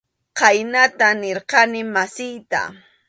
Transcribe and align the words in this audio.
Khaynata 0.37 1.07
nirqani 1.21 1.81
masiyta. 1.93 2.61